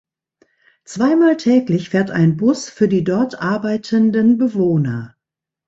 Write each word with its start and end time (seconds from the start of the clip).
Zweimal 0.83 1.37
täglich 1.37 1.91
fährt 1.91 2.09
ein 2.09 2.35
Bus 2.35 2.71
für 2.71 2.87
die 2.87 3.03
dort 3.03 3.39
arbeitenden 3.39 4.39
Bewohner. 4.39 5.15